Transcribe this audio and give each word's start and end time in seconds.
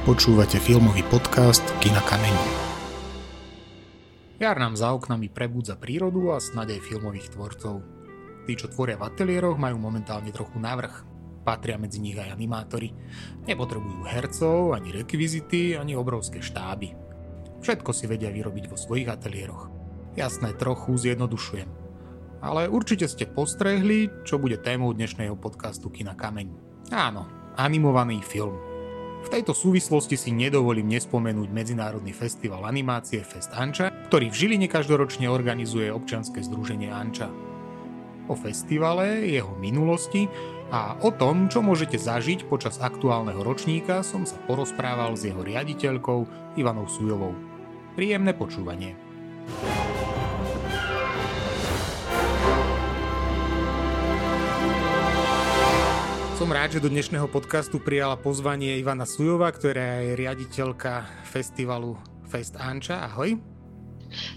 Počúvate 0.00 0.56
filmový 0.56 1.04
podcast 1.12 1.60
Kina 1.84 2.00
Kameň. 2.00 2.32
Jar 4.40 4.56
nám 4.56 4.72
za 4.72 4.96
oknami 4.96 5.28
prebudza 5.28 5.76
prírodu 5.76 6.32
a 6.32 6.40
snad 6.40 6.72
aj 6.72 6.80
filmových 6.88 7.36
tvorcov. 7.36 7.84
Tí, 8.48 8.56
čo 8.56 8.72
tvoria 8.72 8.96
v 8.96 9.04
ateliéroch, 9.04 9.60
majú 9.60 9.76
momentálne 9.76 10.32
trochu 10.32 10.56
navrh. 10.56 11.04
Patria 11.44 11.76
medzi 11.76 12.00
nich 12.00 12.16
aj 12.16 12.32
animátori. 12.32 12.96
Nepotrebujú 13.44 14.08
hercov, 14.08 14.72
ani 14.72 14.88
rekvizity, 14.88 15.76
ani 15.76 15.92
obrovské 15.92 16.40
štáby. 16.40 16.96
Všetko 17.60 17.92
si 17.92 18.08
vedia 18.08 18.32
vyrobiť 18.32 18.72
vo 18.72 18.80
svojich 18.80 19.04
ateliéroch. 19.04 19.68
Jasné, 20.16 20.56
trochu 20.56 20.96
zjednodušujem. 20.96 21.68
Ale 22.40 22.72
určite 22.72 23.04
ste 23.04 23.28
postrehli, 23.28 24.08
čo 24.24 24.40
bude 24.40 24.56
témou 24.56 24.96
dnešného 24.96 25.36
podcastu 25.36 25.92
Kina 25.92 26.16
Kameň. 26.16 26.48
Áno, 26.88 27.28
animovaný 27.60 28.24
film. 28.24 28.69
V 29.20 29.28
tejto 29.28 29.52
súvislosti 29.52 30.16
si 30.16 30.32
nedovolím 30.32 30.96
nespomenúť 30.96 31.48
Medzinárodný 31.52 32.16
festival 32.16 32.64
animácie 32.64 33.20
Fest 33.20 33.52
Anča, 33.52 33.92
ktorý 34.08 34.32
v 34.32 34.38
Žiline 34.38 34.66
každoročne 34.66 35.28
organizuje 35.28 35.92
občianske 35.92 36.40
združenie 36.40 36.88
Anča. 36.88 37.28
O 38.30 38.34
festivale, 38.38 39.28
jeho 39.28 39.52
minulosti 39.60 40.24
a 40.70 40.96
o 41.02 41.10
tom, 41.10 41.50
čo 41.50 41.60
môžete 41.60 41.98
zažiť 41.98 42.46
počas 42.46 42.78
aktuálneho 42.78 43.42
ročníka 43.42 44.06
som 44.06 44.22
sa 44.22 44.38
porozprával 44.46 45.18
s 45.18 45.26
jeho 45.26 45.42
riaditeľkou 45.42 46.54
Ivanou 46.56 46.86
Sujovou. 46.86 47.34
Príjemné 47.98 48.32
počúvanie. 48.32 48.94
Som 56.50 56.58
rád, 56.58 56.74
že 56.74 56.82
do 56.82 56.90
dnešného 56.90 57.30
podcastu 57.30 57.78
prijala 57.78 58.18
pozvanie 58.18 58.74
Ivana 58.74 59.06
Sujová, 59.06 59.54
ktorá 59.54 60.02
je 60.02 60.18
riaditeľka 60.18 61.06
festivalu 61.22 61.94
Fest 62.26 62.58
Anča. 62.58 63.06
Ahoj. 63.06 63.38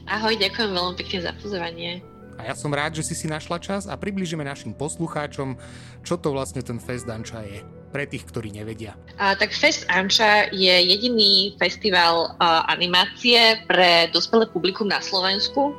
Ahoj, 0.06 0.38
ďakujem 0.38 0.78
veľmi 0.78 0.94
pekne 0.94 1.26
za 1.26 1.34
pozvanie. 1.42 2.06
A 2.38 2.46
ja 2.46 2.54
som 2.54 2.70
rád, 2.70 3.02
že 3.02 3.10
si 3.10 3.18
si 3.18 3.26
našla 3.26 3.58
čas 3.58 3.90
a 3.90 3.98
približíme 3.98 4.46
našim 4.46 4.78
poslucháčom, 4.78 5.58
čo 6.06 6.22
to 6.22 6.38
vlastne 6.38 6.62
ten 6.62 6.78
Fest 6.78 7.10
Anča 7.10 7.42
je 7.50 7.66
pre 7.90 8.06
tých, 8.06 8.30
ktorí 8.30 8.54
nevedia. 8.54 8.94
A, 9.18 9.34
tak 9.34 9.50
Fest 9.50 9.90
Anča 9.90 10.54
je 10.54 10.70
jediný 10.70 11.58
festival 11.58 12.38
uh, 12.38 12.62
animácie 12.70 13.58
pre 13.66 14.06
dospelé 14.14 14.46
publikum 14.54 14.86
na 14.86 15.02
Slovensku. 15.02 15.74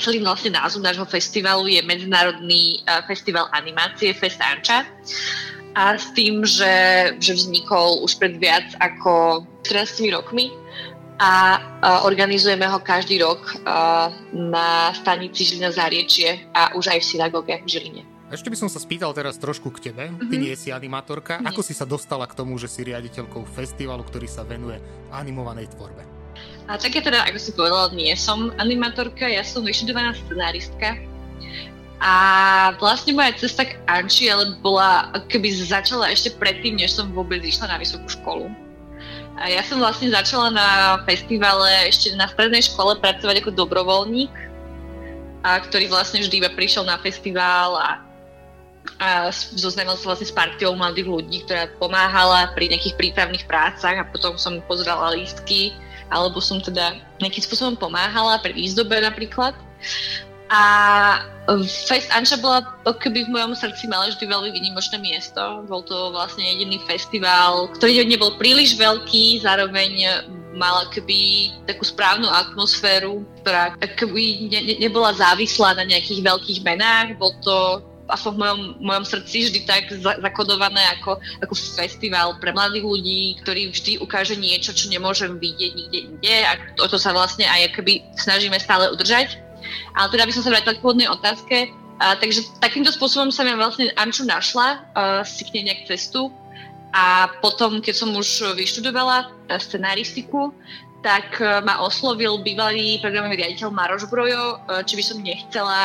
Celý 0.00 0.22
vlastne 0.22 0.54
názov 0.54 0.84
nášho 0.84 1.06
festivalu 1.08 1.70
je 1.70 1.80
Medzinárodný 1.82 2.82
festival 3.08 3.48
animácie 3.52 4.14
Fest 4.14 4.38
Anča. 4.38 4.86
A 5.78 5.94
s 5.94 6.10
tým, 6.18 6.42
že, 6.42 7.14
že 7.22 7.38
vznikol 7.38 8.02
už 8.02 8.18
pred 8.18 8.42
viac 8.42 8.66
ako 8.82 9.46
13 9.62 10.10
rokmi 10.10 10.50
a 11.22 11.62
organizujeme 12.02 12.66
ho 12.66 12.80
každý 12.82 13.22
rok 13.22 13.54
na 14.32 14.90
stanici 14.96 15.46
Žilina 15.46 15.70
Záriečie 15.70 16.50
a 16.56 16.74
už 16.74 16.90
aj 16.90 16.98
v 16.98 17.06
synagóge 17.06 17.54
v 17.62 17.68
Žiline. 17.70 18.02
Ešte 18.30 18.46
by 18.46 18.56
som 18.56 18.70
sa 18.70 18.78
spýtal 18.78 19.10
teraz 19.10 19.42
trošku 19.42 19.74
k 19.74 19.90
tebe. 19.90 20.06
Mm-hmm. 20.06 20.30
Ty 20.30 20.36
mhm. 20.38 20.42
nie 20.46 20.54
si 20.54 20.70
animátorka. 20.70 21.42
Nie. 21.42 21.50
Ako 21.50 21.66
si 21.66 21.74
sa 21.74 21.82
dostala 21.82 22.30
k 22.30 22.38
tomu, 22.38 22.54
že 22.62 22.70
si 22.70 22.86
riaditeľkou 22.86 23.42
festivalu, 23.42 24.06
ktorý 24.06 24.30
sa 24.30 24.46
venuje 24.46 24.78
animovanej 25.10 25.74
tvorbe? 25.74 26.19
A 26.70 26.78
tak 26.78 26.94
ja 26.94 27.02
teda, 27.02 27.26
ako 27.26 27.38
si 27.42 27.50
povedala, 27.50 27.90
nie 27.90 28.14
som 28.14 28.54
animatorka, 28.62 29.26
ja 29.26 29.42
som 29.42 29.66
vyštudovaná 29.66 30.14
scenáristka. 30.14 31.02
A 31.98 32.14
vlastne 32.78 33.10
moja 33.12 33.34
cesta 33.34 33.66
k 33.66 33.74
Anči 33.90 34.30
ale 34.30 34.54
bola, 34.62 35.10
keby 35.26 35.50
začala 35.50 36.14
ešte 36.14 36.30
predtým, 36.38 36.78
než 36.78 36.94
som 36.94 37.10
vôbec 37.10 37.42
išla 37.42 37.74
na 37.74 37.76
vysokú 37.82 38.06
školu. 38.06 38.46
A 39.42 39.50
ja 39.50 39.66
som 39.66 39.82
vlastne 39.82 40.14
začala 40.14 40.54
na 40.54 40.68
festivale 41.10 41.90
ešte 41.90 42.14
na 42.14 42.30
strednej 42.30 42.62
škole 42.62 43.02
pracovať 43.02 43.42
ako 43.42 43.50
dobrovoľník, 43.50 44.30
a 45.42 45.58
ktorý 45.66 45.90
vlastne 45.90 46.22
vždy 46.22 46.38
iba 46.38 46.52
prišiel 46.54 46.86
na 46.86 47.02
festival 47.02 47.74
a, 47.80 47.90
a 49.02 49.08
zoznamil 49.34 49.98
sa 49.98 50.14
vlastne 50.14 50.28
s 50.28 50.36
partiou 50.36 50.76
mladých 50.76 51.08
ľudí, 51.08 51.42
ktorá 51.48 51.66
pomáhala 51.82 52.54
pri 52.54 52.70
nejakých 52.70 52.94
prípravných 52.94 53.48
prácach 53.48 53.96
a 53.96 54.06
potom 54.06 54.38
som 54.38 54.62
pozerala 54.68 55.16
lístky 55.16 55.74
alebo 56.10 56.42
som 56.42 56.58
teda 56.58 56.98
nejakým 57.22 57.42
spôsobom 57.42 57.78
pomáhala 57.78 58.42
pri 58.42 58.52
výzdobe 58.52 58.98
napríklad. 59.00 59.54
A 60.50 60.62
Fest 61.86 62.10
Anča 62.10 62.34
bola 62.42 62.66
keby 62.82 63.30
v 63.30 63.32
mojom 63.34 63.54
srdci 63.54 63.86
mala 63.86 64.10
vždy 64.10 64.26
veľmi 64.26 64.50
výnimočné 64.50 64.98
miesto. 64.98 65.62
Bol 65.70 65.86
to 65.86 66.10
vlastne 66.10 66.42
jediný 66.42 66.82
festival, 66.90 67.70
ktorý 67.78 68.02
nebol 68.02 68.34
príliš 68.34 68.74
veľký, 68.74 69.46
zároveň 69.46 70.26
mala 70.58 70.90
keby 70.90 71.50
takú 71.70 71.86
správnu 71.86 72.26
atmosféru, 72.26 73.22
ktorá 73.42 73.78
keby 73.78 74.50
ne, 74.50 74.60
ne, 74.66 74.74
nebola 74.82 75.14
závislá 75.14 75.78
na 75.78 75.86
nejakých 75.86 76.26
veľkých 76.26 76.60
menách. 76.66 77.14
Bol 77.14 77.30
to 77.46 77.86
aspoň 78.10 78.32
v 78.34 78.40
mojom, 78.42 78.60
mojom 78.82 79.04
srdci 79.06 79.36
vždy 79.48 79.60
tak 79.64 79.84
zakodované 79.98 80.82
ako, 80.98 81.22
ako 81.40 81.54
festival 81.54 82.36
pre 82.42 82.50
mladých 82.50 82.84
ľudí, 82.84 83.22
ktorý 83.42 83.70
vždy 83.70 84.02
ukáže 84.02 84.34
niečo, 84.36 84.74
čo 84.74 84.90
nemôžem 84.90 85.38
vidieť 85.38 85.72
nikde 85.72 85.98
inde 86.10 86.34
a 86.46 86.58
to, 86.74 86.90
to 86.90 86.98
sa 86.98 87.14
vlastne 87.14 87.46
aj 87.46 87.72
akoby 87.72 88.02
snažíme 88.18 88.58
stále 88.58 88.90
udržať. 88.90 89.38
Ale 89.94 90.10
teda 90.10 90.26
by 90.26 90.32
som 90.34 90.42
sa 90.42 90.50
vrátila 90.50 90.74
k 90.76 90.82
pôvodnej 90.82 91.08
otázke. 91.10 91.56
A, 92.00 92.16
takže 92.16 92.48
takýmto 92.64 92.90
spôsobom 92.90 93.28
som 93.28 93.44
ja 93.44 93.54
vlastne 93.54 93.92
Anču 93.94 94.24
našla, 94.24 94.80
a, 94.96 95.22
si 95.22 95.44
k 95.44 95.60
nej 95.60 95.70
nejak 95.70 95.90
cestu. 95.90 96.32
A 96.90 97.30
potom, 97.38 97.78
keď 97.78 97.94
som 98.02 98.10
už 98.18 98.58
vyštudovala 98.58 99.30
scenaristiku, 99.62 100.50
tak 101.00 101.40
e, 101.40 101.64
ma 101.64 101.80
oslovil 101.80 102.44
bývalý 102.44 103.00
programový 103.00 103.40
riaditeľ 103.40 103.72
Maroš 103.72 104.04
Brojo, 104.08 104.60
e, 104.68 104.84
či 104.84 104.94
by 105.00 105.04
som 105.04 105.18
nechcela 105.24 105.80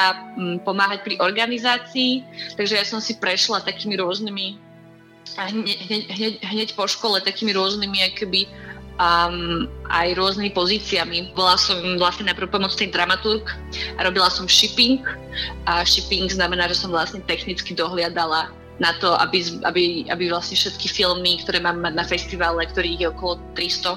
pomáhať 0.67 1.07
pri 1.07 1.15
organizácii. 1.23 2.23
Takže 2.59 2.73
ja 2.75 2.85
som 2.85 2.99
si 2.99 3.15
prešla 3.15 3.63
takými 3.63 3.95
rôznymi, 3.95 4.59
hneď, 5.39 5.77
hneď, 6.11 6.33
hneď 6.43 6.69
po 6.75 6.87
škole, 6.87 7.23
takými 7.23 7.55
rôznymi 7.55 8.15
akoby, 8.15 8.47
um, 8.99 9.67
aj 9.91 10.15
rôznymi 10.15 10.51
pozíciami. 10.51 11.35
Bola 11.35 11.59
som 11.59 11.79
vlastne 11.99 12.31
najprv 12.31 12.51
pomocný 12.51 12.91
dramaturg 12.91 13.43
a 13.99 14.03
robila 14.03 14.27
som 14.31 14.47
shipping. 14.47 15.03
A 15.67 15.83
shipping 15.83 16.31
znamená, 16.31 16.67
že 16.71 16.79
som 16.79 16.91
vlastne 16.91 17.23
technicky 17.23 17.75
dohliadala 17.75 18.51
na 18.75 18.91
to, 18.99 19.15
aby, 19.23 19.39
aby, 19.63 19.83
aby 20.11 20.23
vlastne 20.27 20.59
všetky 20.59 20.91
filmy, 20.91 21.39
ktoré 21.39 21.63
mám 21.63 21.79
na 21.79 22.03
festivale, 22.03 22.67
ktorých 22.67 22.99
je 22.99 23.07
okolo 23.07 23.39
300, 23.55 23.95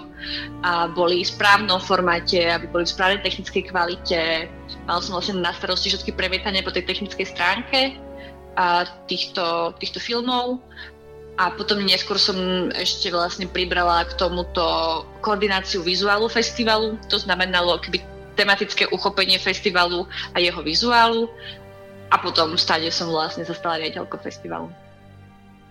a 0.62 0.70
boli 0.94 1.26
v 1.26 1.30
správnom 1.34 1.82
formáte, 1.82 2.38
aby 2.38 2.70
boli 2.70 2.86
v 2.86 2.94
správnej 2.94 3.20
technickej 3.26 3.62
kvalite. 3.74 4.46
Mal 4.86 4.98
som 5.02 5.18
vlastne 5.18 5.42
na 5.42 5.50
starosti 5.50 5.90
všetky 5.90 6.14
premietania 6.14 6.62
po 6.62 6.70
tej 6.70 6.86
technickej 6.86 7.26
stránke 7.26 7.98
a 8.54 8.86
týchto, 9.10 9.74
týchto 9.82 9.98
filmov. 9.98 10.62
A 11.38 11.54
potom 11.54 11.78
neskôr 11.86 12.18
som 12.18 12.34
ešte 12.74 13.14
vlastne 13.14 13.46
pribrala 13.46 14.02
k 14.10 14.18
tomuto 14.18 14.62
koordináciu 15.22 15.86
vizuálu 15.86 16.26
festivalu. 16.26 16.98
To 17.10 17.18
znamenalo 17.18 17.78
keby 17.78 18.02
tematické 18.34 18.90
uchopenie 18.90 19.38
festivalu 19.38 20.06
a 20.34 20.42
jeho 20.42 20.62
vizuálu 20.62 21.30
a 22.08 22.16
potom 22.20 22.56
stade 22.56 22.88
som 22.88 23.12
vlastne 23.12 23.44
sa 23.44 23.52
stala 23.52 23.80
riaditeľkou 23.80 24.18
festivalu 24.20 24.72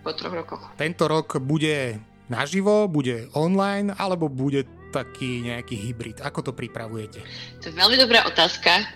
po 0.02 0.14
troch 0.14 0.34
rokoch. 0.34 0.62
Tento 0.78 1.10
rok 1.10 1.42
bude 1.42 1.98
naživo, 2.30 2.86
bude 2.86 3.26
online 3.34 3.90
alebo 3.96 4.30
bude 4.30 4.64
taký 4.88 5.44
nejaký 5.44 5.76
hybrid? 5.76 6.16
Ako 6.24 6.40
to 6.40 6.52
pripravujete? 6.56 7.20
To 7.60 7.64
je 7.68 7.74
veľmi 7.76 7.96
dobrá 8.00 8.24
otázka, 8.24 8.88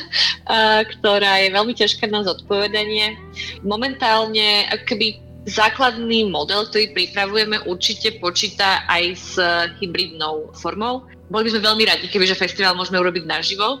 ktorá 0.98 1.32
je 1.46 1.48
veľmi 1.54 1.74
ťažká 1.76 2.10
na 2.10 2.26
zodpovedanie. 2.26 3.14
Momentálne 3.62 4.66
akoby 4.74 5.22
základný 5.48 6.28
model, 6.28 6.68
ktorý 6.68 6.92
pripravujeme, 6.92 7.64
určite 7.64 8.18
počíta 8.20 8.84
aj 8.90 9.04
s 9.16 9.32
hybridnou 9.80 10.52
formou. 10.58 11.06
Boli 11.30 11.46
by 11.46 11.50
sme 11.56 11.62
veľmi 11.62 11.84
radi, 11.86 12.06
kebyže 12.10 12.34
festival 12.34 12.74
môžeme 12.74 12.98
urobiť 12.98 13.24
naživo, 13.24 13.78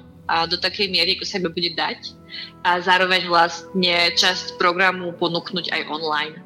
do 0.50 0.56
takej 0.60 0.90
miery, 0.90 1.18
ako 1.18 1.24
sa 1.26 1.42
bude 1.42 1.70
dať 1.74 2.14
a 2.62 2.78
zároveň 2.80 3.26
vlastne 3.26 4.14
časť 4.14 4.60
programu 4.60 5.12
ponúknuť 5.16 5.72
aj 5.72 5.82
online. 5.90 6.36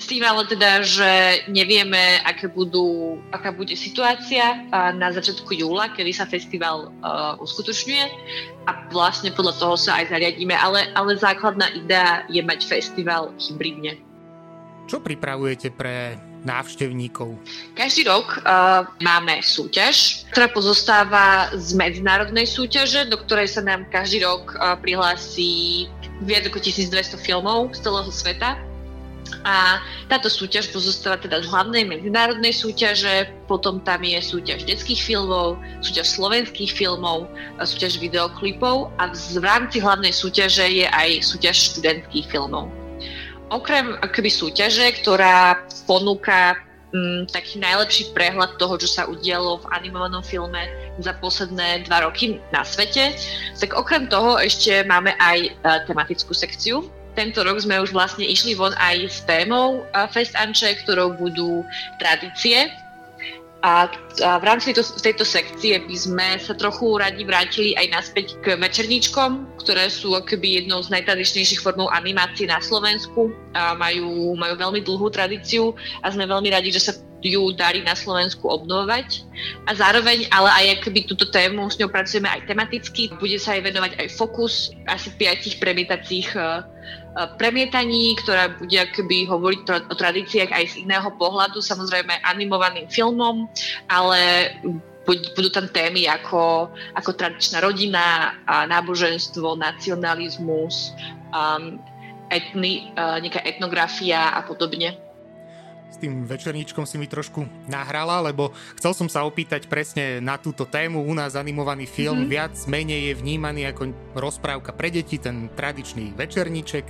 S 0.00 0.08
tým 0.08 0.24
ale 0.24 0.48
teda, 0.48 0.80
že 0.80 1.44
nevieme, 1.52 2.24
aké 2.24 2.48
budú, 2.48 3.20
aká 3.36 3.52
bude 3.52 3.76
situácia 3.76 4.64
na 4.96 5.12
začiatku 5.12 5.52
júla, 5.52 5.92
kedy 5.92 6.08
sa 6.16 6.24
festival 6.24 6.88
uh, 6.88 7.36
uskutočňuje 7.36 8.04
a 8.64 8.70
vlastne 8.88 9.28
podľa 9.28 9.60
toho 9.60 9.76
sa 9.76 10.00
aj 10.00 10.08
zariadíme, 10.08 10.56
ale, 10.56 10.88
ale 10.96 11.20
základná 11.20 11.68
idea 11.76 12.24
je 12.32 12.40
mať 12.40 12.64
festival 12.64 13.36
hybridne. 13.36 14.00
Čo 14.88 15.04
pripravujete 15.04 15.68
pre 15.76 16.16
návštevníkov? 16.44 17.36
Každý 17.76 18.08
rok 18.08 18.40
uh, 18.42 18.88
máme 19.00 19.44
súťaž, 19.44 20.24
ktorá 20.32 20.48
pozostáva 20.52 21.52
z 21.52 21.76
medzinárodnej 21.76 22.48
súťaže, 22.48 23.08
do 23.08 23.20
ktorej 23.20 23.52
sa 23.52 23.62
nám 23.64 23.88
každý 23.92 24.24
rok 24.24 24.56
uh, 24.56 24.76
prihlási 24.80 25.86
viac 26.24 26.48
ako 26.48 26.60
1200 26.60 27.16
filmov 27.20 27.72
z 27.76 27.84
celého 27.84 28.10
sveta. 28.12 28.50
A 29.44 29.80
táto 30.10 30.28
súťaž 30.28 30.68
pozostáva 30.68 31.16
teda 31.16 31.40
z 31.40 31.48
hlavnej 31.48 31.86
medzinárodnej 31.86 32.52
súťaže, 32.52 33.30
potom 33.48 33.80
tam 33.80 34.02
je 34.04 34.18
súťaž 34.20 34.68
detských 34.68 35.00
filmov, 35.00 35.56
súťaž 35.80 36.18
slovenských 36.18 36.72
filmov, 36.74 37.30
súťaž 37.62 38.02
videoklipov 38.02 38.90
a 39.00 39.08
v 39.12 39.44
rámci 39.44 39.80
hlavnej 39.80 40.12
súťaže 40.12 40.66
je 40.66 40.86
aj 40.88 41.24
súťaž 41.24 41.56
študentských 41.72 42.26
filmov. 42.28 42.79
Okrem 43.50 43.98
akoby 43.98 44.30
súťaže, 44.30 44.86
ktorá 45.02 45.58
ponúka 45.84 46.54
m, 46.94 47.26
mm, 47.26 47.34
taký 47.34 47.58
najlepší 47.58 48.14
prehľad 48.14 48.58
toho, 48.62 48.78
čo 48.78 48.86
sa 48.86 49.02
udialo 49.10 49.62
v 49.62 49.70
animovanom 49.74 50.22
filme 50.22 50.70
za 51.02 51.14
posledné 51.18 51.86
dva 51.90 52.06
roky 52.06 52.38
na 52.54 52.62
svete, 52.62 53.14
tak 53.58 53.74
okrem 53.74 54.06
toho 54.06 54.38
ešte 54.38 54.86
máme 54.86 55.14
aj 55.18 55.38
uh, 55.50 55.82
tematickú 55.86 56.30
sekciu, 56.30 56.86
tento 57.18 57.42
rok 57.42 57.58
sme 57.58 57.82
už 57.82 57.90
vlastne 57.90 58.22
išli 58.22 58.54
von 58.54 58.70
aj 58.78 58.96
s 59.10 59.18
témou 59.26 59.82
Fest 60.14 60.30
Anče, 60.38 60.78
ktorou 60.86 61.18
budú 61.18 61.66
tradície. 61.98 62.70
A, 63.60 63.92
v 64.40 64.44
rámci 64.44 64.72
tejto, 64.72 64.84
tejto 65.04 65.24
sekcie 65.28 65.84
by 65.84 65.96
sme 65.96 66.28
sa 66.40 66.56
trochu 66.56 66.96
radi 66.96 67.28
vrátili 67.28 67.76
aj 67.76 67.86
naspäť 67.92 68.26
k 68.40 68.56
večerníčkom, 68.56 69.60
ktoré 69.60 69.92
sú 69.92 70.16
akoby 70.16 70.64
jednou 70.64 70.80
z 70.80 70.88
najtradičnejších 70.96 71.60
formov 71.60 71.92
animácie 71.92 72.48
na 72.48 72.56
Slovensku. 72.64 73.28
A 73.52 73.76
majú, 73.76 74.32
majú 74.40 74.54
veľmi 74.56 74.80
dlhú 74.80 75.12
tradíciu 75.12 75.76
a 76.00 76.08
sme 76.08 76.24
veľmi 76.24 76.48
radi, 76.48 76.72
že 76.72 76.88
sa 76.88 76.96
ju 77.22 77.52
darí 77.52 77.84
na 77.84 77.92
Slovensku 77.92 78.48
obnovovať. 78.48 79.24
A 79.68 79.76
zároveň, 79.76 80.28
ale 80.32 80.48
aj 80.52 80.80
akoby 80.80 81.08
túto 81.08 81.28
tému, 81.28 81.68
s 81.68 81.76
ňou 81.76 81.92
pracujeme 81.92 82.28
aj 82.28 82.48
tematicky. 82.48 83.12
Bude 83.20 83.36
sa 83.36 83.56
aj 83.56 83.68
venovať 83.68 83.92
aj 84.00 84.08
fokus 84.16 84.72
asi 84.88 85.12
piatich 85.16 85.60
premietacích 85.60 86.32
Eh, 87.10 87.26
premietaní, 87.42 88.14
ktorá 88.22 88.54
bude 88.54 88.78
akoby 88.78 89.26
hovoriť 89.26 89.60
o 89.90 89.94
tradíciách 89.98 90.54
aj 90.54 90.64
z 90.70 90.74
iného 90.86 91.10
pohľadu, 91.18 91.58
samozrejme 91.58 92.22
animovaným 92.22 92.86
filmom, 92.86 93.50
ale 93.90 94.54
budú 95.10 95.50
tam 95.50 95.66
témy 95.74 96.06
ako, 96.06 96.70
ako 96.94 97.10
tradičná 97.18 97.66
rodina, 97.66 98.38
náboženstvo, 98.46 99.58
nacionalizmus, 99.58 100.94
um, 101.34 101.82
etni, 102.30 102.94
uh, 102.94 103.18
nejaká 103.18 103.42
etnografia 103.42 104.30
a 104.30 104.46
podobne 104.46 104.94
tým 105.98 106.28
večerníčkom 106.28 106.86
si 106.86 107.00
mi 107.00 107.10
trošku 107.10 107.48
nahrala, 107.66 108.22
lebo 108.22 108.54
chcel 108.78 108.92
som 108.94 109.08
sa 109.10 109.26
opýtať 109.26 109.66
presne 109.66 110.22
na 110.22 110.38
túto 110.38 110.68
tému. 110.68 111.02
U 111.02 111.12
nás 111.16 111.34
animovaný 111.34 111.88
film 111.90 112.24
mm-hmm. 112.26 112.32
viac 112.32 112.54
menej 112.70 113.10
je 113.10 113.14
vnímaný 113.18 113.70
ako 113.72 113.82
rozprávka 114.14 114.70
pre 114.76 114.92
deti, 114.92 115.18
ten 115.18 115.50
tradičný 115.56 116.14
večerníček, 116.14 116.86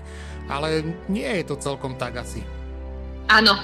ale 0.51 0.83
nie 1.09 1.29
je 1.41 1.45
to 1.47 1.57
celkom 1.57 1.97
tak 1.97 2.21
asi. 2.21 2.43
Áno, 3.31 3.55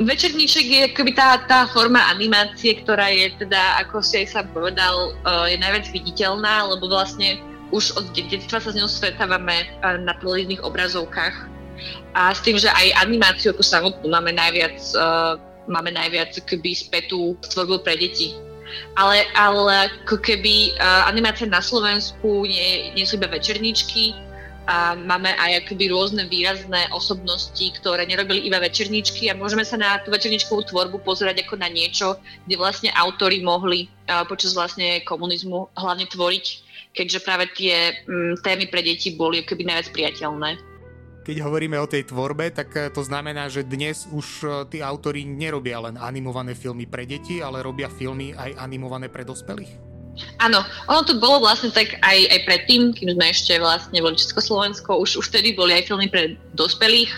večerníček 0.00 0.64
je 0.64 0.80
akoby 0.96 1.12
tá, 1.12 1.36
tá 1.44 1.68
forma 1.68 2.00
animácie, 2.08 2.80
ktorá 2.80 3.12
je 3.12 3.28
teda, 3.44 3.76
ako 3.84 4.00
si 4.00 4.24
aj 4.24 4.32
sám 4.32 4.46
povedal, 4.56 5.12
eh, 5.12 5.52
je 5.52 5.56
najviac 5.60 5.86
viditeľná, 5.92 6.64
lebo 6.72 6.88
vlastne 6.88 7.36
už 7.68 8.00
od 8.00 8.16
detstva 8.16 8.64
sa 8.64 8.72
s 8.72 8.78
ňou 8.80 8.88
stretávame 8.88 9.68
eh, 9.68 10.00
na 10.00 10.16
televíznych 10.16 10.64
obrazovkách 10.64 11.59
a 12.14 12.34
s 12.34 12.42
tým, 12.42 12.58
že 12.58 12.68
aj 12.70 13.06
animáciu 13.06 13.54
ako 13.54 13.62
samotnú 13.62 14.06
máme 14.10 14.34
najviac, 14.34 14.76
uh, 14.98 15.38
máme 15.70 15.94
najviac 15.94 16.34
keby 16.42 16.74
spätú 16.74 17.38
tvorbu 17.54 17.86
pre 17.86 17.94
deti. 17.96 18.34
Ale, 18.94 19.26
ale 19.34 19.90
keby 20.06 20.78
uh, 20.78 21.06
animácia 21.10 21.46
na 21.46 21.62
Slovensku 21.62 22.46
nie, 22.46 22.94
nie 22.94 23.06
sú 23.06 23.18
iba 23.18 23.30
večerníčky, 23.30 24.14
a 24.70 24.94
máme 24.94 25.34
aj 25.34 25.66
akoby 25.66 25.90
rôzne 25.90 26.30
výrazné 26.30 26.86
osobnosti, 26.94 27.64
ktoré 27.80 28.06
nerobili 28.06 28.46
iba 28.46 28.62
večerníčky 28.62 29.26
a 29.26 29.34
môžeme 29.34 29.66
sa 29.66 29.74
na 29.74 29.98
tú 29.98 30.14
večerníčkovú 30.14 30.62
tvorbu 30.70 31.02
pozerať 31.02 31.42
ako 31.42 31.58
na 31.58 31.66
niečo, 31.66 32.14
kde 32.46 32.54
vlastne 32.54 32.94
autory 32.94 33.42
mohli 33.42 33.90
uh, 34.06 34.22
počas 34.28 34.54
vlastne 34.54 35.02
komunizmu 35.02 35.74
hlavne 35.74 36.06
tvoriť, 36.06 36.46
keďže 36.94 37.18
práve 37.26 37.50
tie 37.58 37.98
um, 38.06 38.38
témy 38.38 38.70
pre 38.70 38.86
deti 38.86 39.10
boli 39.18 39.42
akoby 39.42 39.66
najviac 39.66 39.90
priateľné 39.90 40.69
keď 41.30 41.46
hovoríme 41.46 41.78
o 41.78 41.86
tej 41.86 42.10
tvorbe, 42.10 42.50
tak 42.50 42.74
eh, 42.74 42.90
to 42.90 43.06
znamená, 43.06 43.46
že 43.46 43.62
dnes 43.62 44.10
už 44.10 44.26
eh, 44.42 44.50
tí 44.66 44.78
autory 44.82 45.22
nerobia 45.22 45.78
len 45.78 45.94
animované 45.94 46.58
filmy 46.58 46.90
pre 46.90 47.06
deti, 47.06 47.38
ale 47.38 47.62
robia 47.62 47.86
filmy 47.86 48.34
aj 48.34 48.58
animované 48.58 49.06
pre 49.06 49.22
dospelých? 49.22 49.70
Áno, 50.42 50.58
ono 50.90 51.06
to 51.06 51.22
bolo 51.22 51.46
vlastne 51.46 51.70
tak 51.70 51.96
aj, 52.02 52.18
aj 52.34 52.40
predtým, 52.42 52.90
kým 52.92 53.14
sme 53.14 53.30
ešte 53.30 53.56
vlastne 53.62 54.02
boli 54.02 54.18
Československo, 54.18 54.98
už, 54.98 55.22
už 55.22 55.30
vtedy 55.30 55.54
boli 55.54 55.70
aj 55.70 55.86
filmy 55.86 56.10
pre 56.10 56.34
dospelých 56.58 57.14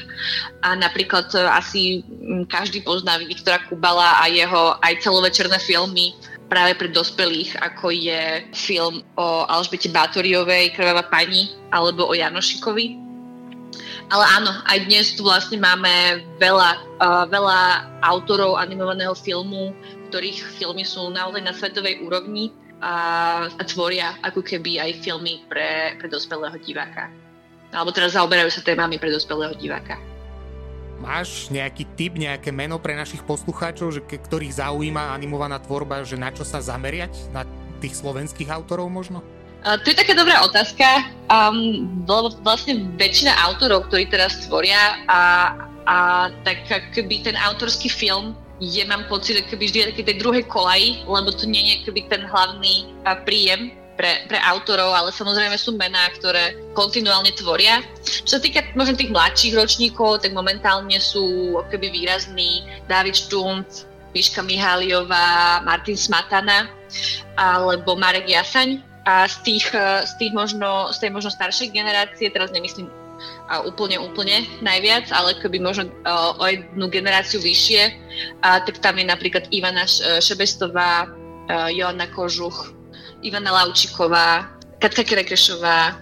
a 0.61 0.77
napríklad 0.77 1.33
eh, 1.33 1.49
asi 1.49 2.05
hm, 2.05 2.53
každý 2.53 2.85
pozná 2.85 3.17
Viktora 3.17 3.65
Kubala 3.65 4.21
a 4.21 4.29
jeho 4.29 4.77
aj 4.85 5.01
celovečerné 5.01 5.57
filmy 5.57 6.13
práve 6.53 6.77
pre 6.77 6.93
dospelých, 6.93 7.57
ako 7.65 7.89
je 7.97 8.45
film 8.53 9.01
o 9.17 9.49
Alžbete 9.49 9.89
Bátoriovej, 9.89 10.77
Krvavá 10.77 11.09
pani, 11.09 11.49
alebo 11.73 12.05
o 12.05 12.13
Janošikovi. 12.13 13.12
Ale 14.13 14.29
áno, 14.29 14.53
aj 14.69 14.79
dnes 14.93 15.17
tu 15.17 15.25
vlastne 15.25 15.57
máme 15.57 16.21
veľa, 16.37 16.71
uh, 17.01 17.25
veľa 17.33 17.89
autorov 18.05 18.61
animovaného 18.61 19.17
filmu, 19.17 19.73
ktorých 20.13 20.61
filmy 20.61 20.85
sú 20.85 21.09
naozaj 21.09 21.41
na 21.41 21.57
svetovej 21.57 22.05
úrovni 22.05 22.53
a, 22.85 23.49
a 23.49 23.63
tvoria 23.65 24.13
ako 24.21 24.45
keby 24.45 24.77
aj 24.85 25.01
filmy 25.01 25.41
pre, 25.49 25.97
pre 25.97 26.13
dospelého 26.13 26.61
diváka. 26.61 27.09
Alebo 27.73 27.89
teraz 27.89 28.13
zaoberajú 28.13 28.53
sa 28.53 28.61
témami 28.61 29.01
pre 29.01 29.09
dospelého 29.09 29.57
diváka. 29.57 29.97
Máš 31.01 31.49
nejaký 31.49 31.89
typ, 31.97 32.21
nejaké 32.21 32.53
meno 32.53 32.77
pre 32.77 32.93
našich 32.93 33.25
poslucháčov, 33.25 33.97
že 33.97 34.05
ktorých 34.05 34.61
zaujíma 34.61 35.17
animovaná 35.17 35.57
tvorba, 35.57 36.05
že 36.05 36.21
na 36.21 36.29
čo 36.29 36.45
sa 36.45 36.61
zameriať? 36.61 37.33
Na 37.33 37.49
tých 37.81 37.97
slovenských 37.97 38.53
autorov 38.53 38.93
možno? 38.93 39.25
To 39.63 39.87
je 39.87 39.95
taká 39.95 40.19
dobrá 40.19 40.43
otázka, 40.43 41.07
um, 41.31 41.87
vlastne 42.43 42.83
väčšina 42.99 43.31
autorov, 43.47 43.87
ktorí 43.87 44.11
teraz 44.11 44.43
tvoria 44.51 44.99
a, 45.07 45.55
a 45.87 45.97
tak 46.43 46.67
keby 46.91 47.23
ten 47.23 47.39
autorský 47.39 47.87
film 47.87 48.35
je, 48.59 48.83
mám 48.83 49.07
pocit, 49.07 49.39
keby 49.47 49.71
vždy 49.71 49.79
taký 49.95 50.03
tej 50.03 50.17
druhej 50.19 50.45
kolaji, 50.51 51.07
lebo 51.07 51.31
to 51.31 51.47
nie 51.47 51.63
je 51.63 51.77
keby 51.87 52.11
ten 52.11 52.27
hlavný 52.27 52.91
príjem 53.23 53.71
pre, 53.95 54.27
pre 54.27 54.39
autorov, 54.43 54.99
ale 54.99 55.15
samozrejme 55.15 55.55
sú 55.55 55.79
mená, 55.79 56.11
ktoré 56.19 56.59
kontinuálne 56.75 57.31
tvoria. 57.39 57.87
Čo 58.03 58.39
sa 58.39 58.41
týka 58.43 58.67
možno 58.75 58.99
tých 58.99 59.15
mladších 59.15 59.55
ročníkov, 59.55 60.27
tak 60.27 60.35
momentálne 60.35 60.99
sú 60.99 61.55
keby 61.71 61.91
výrazní 61.91 62.67
David 62.91 63.15
Štumc, 63.15 63.87
Miška 64.11 64.43
Miháliová, 64.43 65.63
Martin 65.63 65.95
Smatana 65.95 66.67
alebo 67.39 67.95
Marek 67.95 68.27
Jasaň 68.27 68.92
a 69.05 69.27
z 69.29 69.37
tých, 69.43 69.67
e, 69.75 70.07
z 70.07 70.13
tých 70.19 70.33
možno, 70.33 70.95
z 70.95 70.99
tej 71.03 71.11
možno 71.11 71.31
staršej 71.31 71.75
generácie, 71.75 72.31
teraz 72.31 72.55
nemyslím 72.55 72.91
úplne, 73.67 74.03
úplne 74.03 74.43
najviac, 74.65 75.11
ale 75.15 75.39
keby 75.39 75.59
možno 75.63 75.91
e, 75.91 75.93
o 76.39 76.45
jednu 76.47 76.87
generáciu 76.91 77.43
vyššie, 77.43 77.83
a 78.43 78.63
tak 78.63 78.79
tam 78.79 78.99
je 78.99 79.07
napríklad 79.07 79.51
Ivana 79.51 79.87
e, 79.87 80.23
Šebestová, 80.23 81.11
Joanna 81.75 82.07
Kožuch, 82.07 82.71
Ivana 83.21 83.51
Laučiková, 83.51 84.47
Katka 84.79 85.05
Kerekešová, 85.05 85.99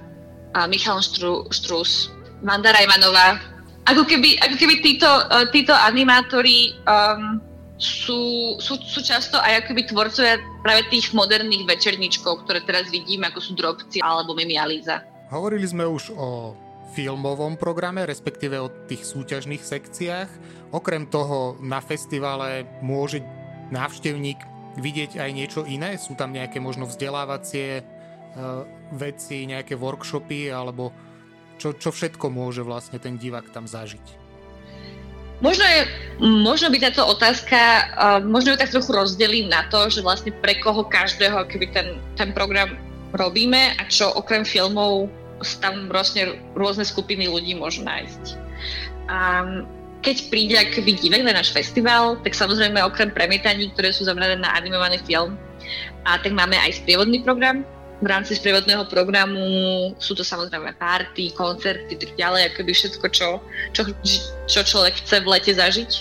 Michal 0.69 1.01
Štru, 1.01 1.49
Štrus, 1.49 2.13
Vanda 2.45 2.71
Rajmanová. 2.71 3.41
Ako 3.89 4.05
keby, 4.05 4.37
ako 4.37 4.55
keby 4.61 4.85
títo, 4.85 5.09
títo 5.51 5.73
animátori 5.75 6.77
um, 6.85 7.41
sú, 7.81 8.55
sú, 8.61 8.77
sú 8.85 9.01
často 9.01 9.41
aj 9.41 9.65
akoby 9.65 9.89
tvorcovia 9.89 10.37
práve 10.61 10.85
tých 10.93 11.17
moderných 11.17 11.65
večerníčkov, 11.65 12.45
ktoré 12.45 12.61
teraz 12.61 12.93
vidíme, 12.93 13.33
ako 13.33 13.41
sú 13.41 13.57
Drobci 13.57 14.05
alebo 14.05 14.37
Mimi. 14.37 14.61
Hovorili 15.33 15.65
sme 15.65 15.89
už 15.89 16.13
o 16.13 16.53
filmovom 16.93 17.57
programe, 17.57 18.05
respektíve 18.05 18.61
o 18.61 18.69
tých 18.85 19.09
súťažných 19.09 19.65
sekciách. 19.65 20.31
Okrem 20.77 21.09
toho 21.09 21.57
na 21.65 21.81
festivale 21.81 22.69
môže 22.85 23.25
návštevník 23.73 24.43
vidieť 24.77 25.17
aj 25.17 25.31
niečo 25.33 25.61
iné? 25.65 25.97
Sú 25.97 26.19
tam 26.19 26.37
nejaké 26.37 26.61
možno 26.61 26.85
vzdelávacie 26.85 27.81
uh, 27.81 28.67
veci, 28.93 29.49
nejaké 29.49 29.79
workshopy, 29.79 30.53
alebo 30.53 30.93
čo, 31.57 31.73
čo 31.79 31.95
všetko 31.95 32.29
môže 32.29 32.61
vlastne 32.61 33.01
ten 33.01 33.17
divák 33.17 33.49
tam 33.55 33.65
zažiť? 33.65 34.20
Možno, 35.41 35.65
je, 35.65 35.81
možno 36.21 36.69
by 36.69 36.79
táto 36.85 37.01
otázka, 37.09 37.57
uh, 37.57 38.21
možno 38.21 38.53
ju 38.53 38.61
tak 38.61 38.73
trochu 38.73 38.93
rozdelím 38.93 39.49
na 39.49 39.65
to, 39.73 39.89
že 39.89 40.05
vlastne 40.05 40.37
pre 40.45 40.61
koho 40.61 40.85
každého 40.85 41.49
keby 41.49 41.73
ten, 41.73 41.97
ten 42.21 42.37
program 42.37 42.77
robíme 43.17 43.73
a 43.81 43.83
čo 43.89 44.13
okrem 44.13 44.45
filmov 44.45 45.09
tam 45.65 45.89
vlastne 45.89 46.37
rôzne 46.53 46.85
skupiny 46.85 47.25
ľudí 47.25 47.57
môžu 47.57 47.81
nájsť. 47.81 48.23
Um, 49.09 49.65
keď 50.05 50.17
príde 50.29 50.57
akoby 50.57 50.97
divák 50.97 51.25
na 51.25 51.41
náš 51.41 51.53
festival, 51.53 52.21
tak 52.21 52.37
samozrejme 52.37 52.81
okrem 52.85 53.09
premietaní, 53.13 53.73
ktoré 53.73 53.93
sú 53.93 54.05
zamerané 54.05 54.37
na 54.37 54.53
animovaný 54.53 55.01
film, 55.05 55.37
a 56.09 56.17
tak 56.21 56.33
máme 56.33 56.57
aj 56.57 56.81
sprievodný 56.81 57.21
program, 57.21 57.65
v 58.01 58.07
rámci 58.09 58.33
sprievodného 58.37 58.89
programu 58.89 59.45
sú 60.01 60.17
to 60.17 60.25
samozrejme 60.25 60.73
party, 60.81 61.37
koncerty, 61.37 62.01
tak 62.01 62.17
ďalej, 62.17 62.53
akoby 62.53 62.73
všetko, 62.73 63.07
čo, 63.13 63.29
čo, 63.77 63.83
čo 64.49 64.61
človek 64.65 64.97
chce 65.05 65.21
v 65.21 65.29
lete 65.29 65.53
zažiť. 65.53 65.93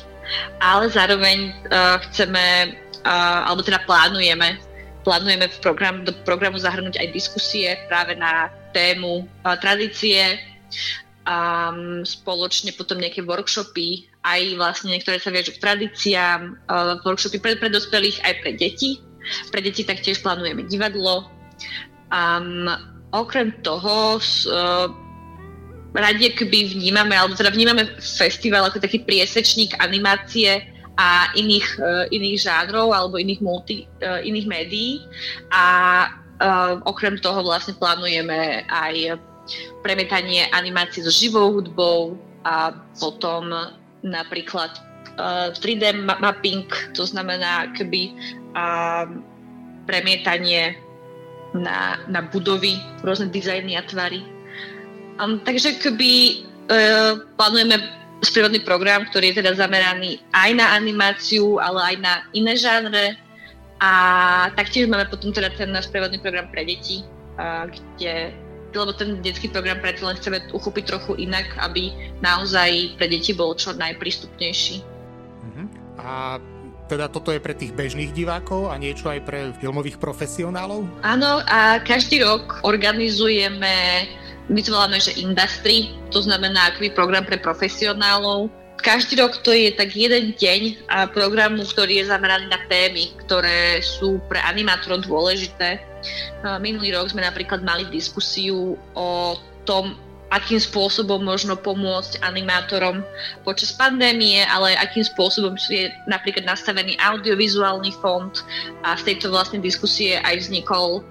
Ale 0.63 0.87
zároveň 0.87 1.51
uh, 1.67 1.99
chceme, 2.09 2.77
uh, 3.03 3.49
alebo 3.51 3.65
teda 3.65 3.83
plánujeme, 3.83 4.55
plánujeme 5.03 5.51
v 5.51 5.57
program, 5.59 6.07
do 6.07 6.15
programu 6.23 6.55
zahrnúť 6.55 6.95
aj 7.03 7.11
diskusie 7.11 7.75
práve 7.91 8.15
na 8.15 8.47
tému 8.71 9.27
uh, 9.43 9.59
tradície, 9.59 10.39
um, 11.27 12.05
spoločne 12.07 12.71
potom 12.79 13.01
nejaké 13.01 13.27
workshopy, 13.27 14.07
aj 14.23 14.41
vlastne 14.55 14.95
niektoré 14.95 15.19
sa 15.19 15.35
viažú 15.35 15.51
k 15.57 15.63
tradíciám, 15.63 16.55
uh, 16.71 16.95
workshopy 17.03 17.43
pre, 17.43 17.59
pre 17.59 17.67
dospelých 17.67 18.23
aj 18.23 18.33
pre 18.39 18.51
deti. 18.55 19.03
Pre 19.51 19.59
deti 19.59 19.83
taktiež 19.83 20.23
plánujeme 20.23 20.63
divadlo. 20.65 21.27
Um, 22.09 22.65
okrem 23.13 23.53
toho 23.61 24.17
uh, 24.17 24.87
radi 25.93 26.29
keby 26.33 26.73
vnímame, 26.77 27.17
alebo 27.17 27.33
teda 27.33 27.53
vnímame 27.53 27.85
festival 28.01 28.65
ako 28.69 28.81
taký 28.81 29.01
priesečník 29.05 29.77
animácie 29.81 30.61
a 30.97 31.29
iných, 31.33 31.67
uh, 31.81 32.05
iných 32.09 32.37
žánrov 32.45 32.93
alebo 32.93 33.17
iných, 33.17 33.41
multi, 33.41 33.85
uh, 34.05 34.21
iných 34.21 34.47
médií. 34.49 34.91
A 35.53 35.65
okrem 36.87 37.19
toho 37.19 37.43
vlastne 37.43 37.75
plánujeme 37.75 38.63
aj 38.71 39.19
premietanie 39.83 40.47
animácií 40.55 41.03
so 41.03 41.11
živou 41.11 41.51
hudbou 41.51 42.15
a 42.47 42.71
potom 42.95 43.51
napríklad 44.07 44.71
uh, 45.19 45.51
3D 45.51 45.99
mapping, 45.99 46.63
to 46.95 47.03
znamená 47.03 47.67
keby 47.75 48.15
premietanie 49.83 50.79
na, 51.53 51.97
na 52.07 52.21
budovy, 52.29 52.77
rôzne 53.01 53.33
dizajny 53.33 53.77
a 53.77 53.83
tvary. 53.85 54.21
Um, 55.19 55.41
takže 55.43 55.81
keby 55.81 56.43
uh, 56.69 57.25
plánujeme 57.35 57.79
sprievodný 58.23 58.59
program, 58.63 59.07
ktorý 59.09 59.31
je 59.31 59.43
teda 59.43 59.55
zameraný 59.55 60.19
aj 60.35 60.49
na 60.55 60.75
animáciu, 60.75 61.59
ale 61.59 61.95
aj 61.95 61.95
na 62.03 62.13
iné 62.35 62.53
žánre. 62.55 63.15
A 63.79 63.91
taktiež 64.59 64.91
máme 64.91 65.07
potom 65.07 65.31
teda 65.31 65.55
ten 65.55 65.71
sprievodný 65.79 66.19
program 66.19 66.51
pre 66.51 66.67
deti, 66.67 67.07
uh, 67.39 67.67
kde 67.67 68.35
lebo 68.69 68.93
ten 68.93 69.17
detský 69.25 69.49
program 69.49 69.81
preto 69.81 70.05
len 70.05 70.13
chceme 70.13 70.45
uchopiť 70.53 70.83
trochu 70.85 71.17
inak, 71.17 71.49
aby 71.57 71.89
naozaj 72.21 72.93
pre 73.01 73.09
deti 73.09 73.33
bol 73.33 73.57
čo 73.57 73.73
najprístupnejší. 73.73 74.85
Uh-huh. 75.41 75.65
A 75.97 76.37
teda 76.89 77.05
toto 77.13 77.29
je 77.29 77.37
pre 77.37 77.53
tých 77.53 77.77
bežných 77.77 78.09
divákov 78.09 78.73
a 78.73 78.75
niečo 78.81 79.13
aj 79.13 79.21
pre 79.21 79.53
filmových 79.61 80.01
profesionálov? 80.01 80.89
Áno, 81.05 81.45
a 81.45 81.77
každý 81.85 82.25
rok 82.25 82.65
organizujeme, 82.65 84.09
my 84.49 84.59
to 84.65 84.73
voláme, 84.73 84.97
že 84.97 85.13
industry, 85.21 85.93
to 86.09 86.25
znamená 86.25 86.73
aký 86.73 86.89
program 86.89 87.29
pre 87.29 87.37
profesionálov. 87.37 88.49
Každý 88.81 89.19
rok 89.21 89.43
to 89.45 89.53
je 89.53 89.75
tak 89.75 89.93
jeden 89.93 90.33
deň 90.39 90.89
a 90.89 91.05
programu, 91.05 91.61
ktorý 91.67 92.01
je 92.01 92.09
zameraný 92.09 92.47
na 92.49 92.63
témy, 92.71 93.13
ktoré 93.27 93.83
sú 93.83 94.17
pre 94.31 94.39
animátorov 94.41 95.03
dôležité. 95.03 95.83
Minulý 96.63 96.95
rok 96.95 97.11
sme 97.11 97.21
napríklad 97.21 97.59
mali 97.61 97.85
diskusiu 97.91 98.79
o 98.95 99.35
tom, 99.67 99.99
akým 100.29 100.61
spôsobom 100.61 101.25
možno 101.25 101.57
pomôcť 101.57 102.21
animátorom 102.21 103.01
počas 103.41 103.73
pandémie, 103.73 104.45
ale 104.45 104.77
akým 104.77 105.01
spôsobom 105.01 105.57
je 105.69 105.89
napríklad 106.05 106.45
nastavený 106.45 106.93
audiovizuálny 107.01 107.89
fond 107.97 108.33
a 108.85 108.93
z 108.93 109.13
tejto 109.13 109.33
vlastne 109.33 109.57
diskusie 109.57 110.21
aj 110.21 110.45
vznikol 110.45 111.01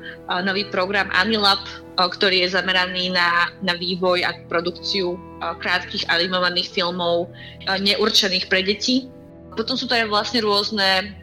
nový 0.47 0.71
program 0.71 1.11
Anilab, 1.11 1.59
ktorý 1.99 2.47
je 2.47 2.55
zameraný 2.55 3.11
na, 3.11 3.51
na 3.59 3.75
vývoj 3.75 4.23
a 4.23 4.39
produkciu 4.47 5.19
krátkých 5.43 6.07
animovaných 6.07 6.71
filmov 6.71 7.27
neurčených 7.67 8.47
pre 8.47 8.63
deti. 8.63 9.11
Potom 9.59 9.75
sú 9.75 9.91
to 9.91 9.99
aj 9.99 10.07
vlastne 10.07 10.47
rôzne 10.47 11.19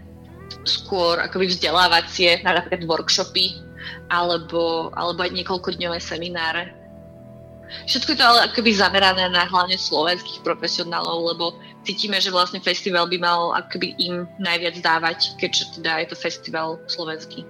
skôr 0.67 1.15
akoby 1.23 1.47
vzdelávacie, 1.47 2.43
napríklad 2.43 2.83
workshopy 2.83 3.55
alebo, 4.11 4.91
alebo 4.99 5.23
aj 5.23 5.31
niekoľkodňové 5.31 6.03
semináre 6.03 6.84
Všetko 7.85 8.09
je 8.13 8.17
to 8.19 8.25
ale 8.25 8.39
akoby 8.49 8.71
zamerané 8.73 9.29
na 9.29 9.45
hlavne 9.45 9.77
slovenských 9.77 10.41
profesionálov, 10.45 11.35
lebo 11.35 11.45
cítime, 11.85 12.17
že 12.17 12.33
vlastne 12.33 12.61
festival 12.61 13.05
by 13.09 13.17
mal 13.21 13.53
akoby 13.57 13.93
im 14.01 14.29
najviac 14.41 14.81
dávať, 14.81 15.37
keďže 15.37 15.81
teda 15.81 16.05
je 16.05 16.07
to 16.13 16.17
festival 16.17 16.79
slovenský. 16.89 17.45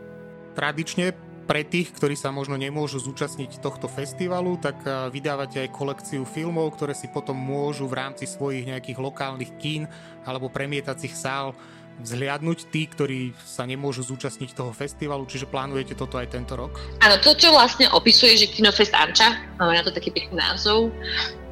Tradične 0.56 1.12
pre 1.46 1.62
tých, 1.62 1.94
ktorí 1.94 2.18
sa 2.18 2.34
možno 2.34 2.58
nemôžu 2.58 2.98
zúčastniť 2.98 3.62
tohto 3.62 3.86
festivalu, 3.86 4.58
tak 4.58 4.82
eh, 4.82 5.14
vydávate 5.14 5.62
aj 5.62 5.76
kolekciu 5.78 6.26
filmov, 6.26 6.74
ktoré 6.76 6.98
si 6.98 7.06
potom 7.08 7.38
môžu 7.38 7.86
v 7.86 8.02
rámci 8.02 8.26
svojich 8.26 8.66
nejakých 8.66 8.98
lokálnych 8.98 9.54
kín 9.62 9.86
alebo 10.26 10.50
premietacích 10.50 11.14
sál 11.14 11.54
vzhliadnúť 12.02 12.70
tí, 12.70 12.86
ktorí 12.92 13.32
sa 13.44 13.64
nemôžu 13.64 14.04
zúčastniť 14.04 14.52
toho 14.52 14.76
festivalu, 14.76 15.24
čiže 15.26 15.48
plánujete 15.48 15.96
toto 15.96 16.20
aj 16.20 16.32
tento 16.36 16.60
rok? 16.60 16.76
Áno, 17.00 17.16
to, 17.24 17.32
čo 17.36 17.56
vlastne 17.56 17.88
opisuje, 17.96 18.36
že 18.36 18.52
Kinofest 18.52 18.92
Anča, 18.92 19.40
máme 19.56 19.80
na 19.80 19.84
to 19.84 19.96
taký 19.96 20.12
pekný 20.12 20.36
názov, 20.36 20.92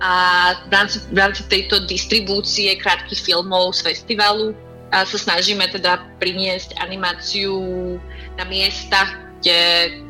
a 0.03 0.11
v 0.67 0.71
rámci, 0.75 0.99
v 1.15 1.17
rámci 1.17 1.41
tejto 1.47 1.87
distribúcie 1.87 2.75
krátkých 2.75 3.23
filmov 3.23 3.71
z 3.71 3.87
festivalu 3.87 4.51
a 4.91 5.07
sa 5.07 5.15
snažíme 5.15 5.63
teda 5.71 6.03
priniesť 6.19 6.75
animáciu 6.83 7.55
na 8.35 8.43
miesta, 8.43 9.23
kde 9.39 9.59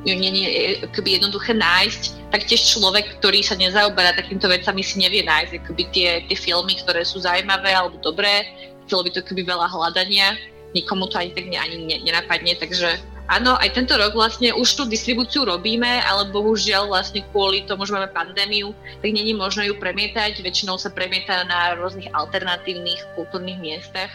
ju 0.06 0.14
nie 0.18 0.34
je 0.46 0.62
jednoduché 0.90 1.54
nájsť, 1.58 2.30
tak 2.34 2.46
tiež 2.50 2.74
človek, 2.78 3.22
ktorý 3.22 3.46
sa 3.46 3.54
nezaoberá 3.54 4.18
takýmto 4.18 4.50
vecami, 4.50 4.82
si 4.82 4.98
nevie 4.98 5.22
nájsť 5.26 5.62
akoby 5.62 5.84
tie, 5.94 6.10
tie 6.26 6.38
filmy, 6.38 6.78
ktoré 6.82 7.06
sú 7.06 7.22
zaujímavé 7.22 7.74
alebo 7.74 8.02
dobré 8.02 8.50
chcelo 8.86 9.06
by 9.08 9.12
to 9.14 9.22
keby 9.24 9.44
veľa 9.48 9.68
hľadania, 9.70 10.38
nikomu 10.74 11.08
to 11.08 11.22
ani 11.22 11.32
tak 11.32 11.46
ani 11.54 12.02
nenapadne, 12.02 12.58
takže 12.58 12.98
áno, 13.30 13.56
aj 13.62 13.78
tento 13.78 13.94
rok 13.96 14.18
vlastne 14.18 14.52
už 14.52 14.68
tú 14.74 14.84
distribúciu 14.90 15.46
robíme, 15.46 16.02
ale 16.04 16.34
bohužiaľ 16.34 16.90
vlastne 16.90 17.22
kvôli 17.32 17.64
tomu, 17.70 17.86
že 17.86 17.94
máme 17.94 18.10
pandémiu, 18.12 18.74
tak 19.00 19.10
není 19.14 19.32
možno 19.38 19.64
ju 19.64 19.78
premietať, 19.78 20.42
väčšinou 20.42 20.76
sa 20.82 20.92
premieta 20.92 21.46
na 21.46 21.78
rôznych 21.78 22.10
alternatívnych 22.12 23.16
kultúrnych 23.16 23.60
miestach. 23.62 24.10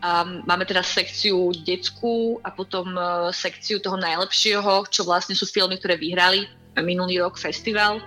Um, 0.00 0.40
máme 0.48 0.64
teda 0.64 0.80
sekciu 0.80 1.52
detskú 1.60 2.40
a 2.40 2.48
potom 2.48 2.96
uh, 2.96 3.28
sekciu 3.36 3.84
toho 3.84 4.00
najlepšieho, 4.00 4.88
čo 4.88 5.04
vlastne 5.04 5.36
sú 5.36 5.44
filmy, 5.44 5.76
ktoré 5.76 6.00
vyhrali 6.00 6.48
minulý 6.80 7.20
rok 7.20 7.36
festival. 7.36 8.00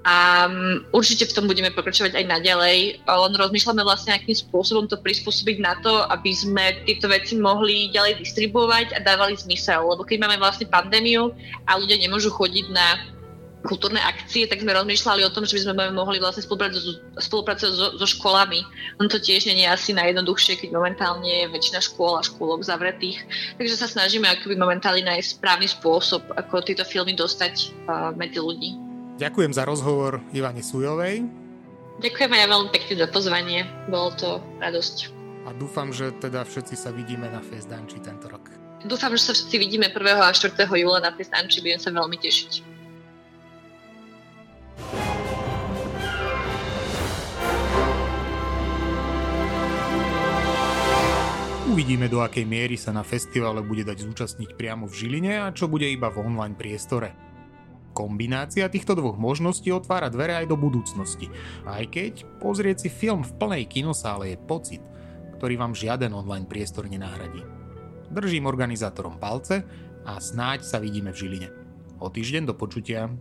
A 0.00 0.48
um, 0.48 0.80
určite 0.96 1.28
v 1.28 1.34
tom 1.36 1.44
budeme 1.44 1.68
pokračovať 1.68 2.16
aj 2.16 2.24
naďalej. 2.24 3.04
Len 3.04 3.32
rozmýšľame 3.36 3.84
vlastne, 3.84 4.16
akým 4.16 4.32
spôsobom 4.32 4.88
to 4.88 4.96
prispôsobiť 4.96 5.60
na 5.60 5.76
to, 5.84 5.92
aby 6.08 6.32
sme 6.32 6.80
tieto 6.88 7.04
veci 7.04 7.36
mohli 7.36 7.92
ďalej 7.92 8.24
distribuovať 8.24 8.96
a 8.96 9.04
dávali 9.04 9.36
zmysel. 9.36 9.84
Lebo 9.84 10.00
keď 10.08 10.24
máme 10.24 10.40
vlastne 10.40 10.72
pandémiu 10.72 11.36
a 11.68 11.76
ľudia 11.76 12.00
nemôžu 12.00 12.32
chodiť 12.32 12.72
na 12.72 12.96
kultúrne 13.60 14.00
akcie, 14.00 14.48
tak 14.48 14.64
sme 14.64 14.72
rozmýšľali 14.72 15.20
o 15.28 15.34
tom, 15.36 15.44
že 15.44 15.60
by 15.60 15.62
sme 15.68 15.92
mohli 15.92 16.16
vlastne 16.16 16.40
spolupracovať, 16.40 17.72
so, 17.76 17.92
so 18.00 18.06
školami. 18.08 18.64
On 18.96 19.04
to 19.04 19.20
tiež 19.20 19.44
nie 19.52 19.68
je 19.68 19.68
asi 19.68 19.92
najjednoduchšie, 19.92 20.64
keď 20.64 20.80
momentálne 20.80 21.28
je 21.28 21.52
väčšina 21.52 21.84
škôl 21.84 22.16
a 22.16 22.24
škôlok 22.24 22.64
zavretých. 22.64 23.20
Takže 23.60 23.76
sa 23.76 23.84
snažíme 23.84 24.24
akoby 24.24 24.56
momentálne 24.56 25.04
nájsť 25.04 25.36
správny 25.36 25.68
spôsob, 25.68 26.24
ako 26.40 26.64
tieto 26.64 26.88
filmy 26.88 27.12
dostať 27.12 27.68
uh, 27.84 28.16
medzi 28.16 28.40
ľudí. 28.40 28.89
Ďakujem 29.20 29.52
za 29.52 29.68
rozhovor 29.68 30.24
Ivane 30.32 30.64
Sujovej. 30.64 31.28
Ďakujem 32.00 32.30
aj 32.32 32.48
veľmi 32.48 32.70
pekne 32.72 32.94
za 33.04 33.08
pozvanie, 33.12 33.68
bolo 33.92 34.16
to 34.16 34.40
radosť. 34.64 35.12
A 35.44 35.52
dúfam, 35.52 35.92
že 35.92 36.08
teda 36.24 36.40
všetci 36.40 36.72
sa 36.72 36.88
vidíme 36.88 37.28
na 37.28 37.44
Festdanči 37.44 38.00
tento 38.00 38.32
rok. 38.32 38.48
Dúfam, 38.80 39.12
že 39.12 39.28
sa 39.28 39.36
všetci 39.36 39.56
vidíme 39.60 39.92
1. 39.92 40.00
a 40.24 40.32
4. 40.32 40.56
júla 40.64 41.04
na 41.04 41.12
Festdanči, 41.12 41.60
budem 41.60 41.76
sa 41.76 41.92
veľmi 41.92 42.16
tešiť. 42.16 42.52
Uvidíme, 51.68 52.08
do 52.08 52.24
akej 52.24 52.48
miery 52.48 52.80
sa 52.80 52.96
na 52.96 53.04
festivale 53.04 53.60
bude 53.60 53.84
dať 53.84 54.00
zúčastniť 54.00 54.56
priamo 54.56 54.88
v 54.88 54.96
Žiline 54.96 55.44
a 55.44 55.52
čo 55.52 55.68
bude 55.68 55.84
iba 55.84 56.08
v 56.08 56.24
online 56.24 56.56
priestore. 56.56 57.29
Kombinácia 58.00 58.64
týchto 58.72 58.96
dvoch 58.96 59.20
možností 59.20 59.68
otvára 59.68 60.08
dvere 60.08 60.32
aj 60.32 60.48
do 60.48 60.56
budúcnosti, 60.56 61.28
aj 61.68 61.84
keď 61.92 62.12
pozrieť 62.40 62.76
si 62.80 62.88
film 62.88 63.20
v 63.20 63.36
plnej 63.36 63.68
kinosále 63.68 64.32
je 64.32 64.40
pocit, 64.40 64.80
ktorý 65.36 65.60
vám 65.60 65.76
žiaden 65.76 66.16
online 66.16 66.48
priestor 66.48 66.88
nenahradí. 66.88 67.44
Držím 68.08 68.48
organizátorom 68.48 69.20
palce 69.20 69.68
a 70.08 70.16
snáď 70.16 70.64
sa 70.64 70.80
vidíme 70.80 71.12
v 71.12 71.20
Žiline. 71.20 71.48
O 72.00 72.08
týždeň 72.08 72.48
do 72.48 72.56
počutia. 72.56 73.12